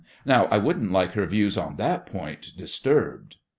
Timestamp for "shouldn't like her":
0.59-1.27